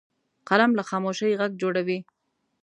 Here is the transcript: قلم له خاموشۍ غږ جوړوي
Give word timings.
قلم 0.49 0.71
له 0.77 0.83
خاموشۍ 0.89 1.31
غږ 1.39 1.51
جوړوي 1.61 1.99